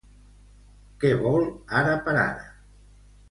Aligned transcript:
Què 1.03 1.11
vol 1.19 1.45
ara 1.81 1.93
per 2.07 2.17
ara? 2.23 2.47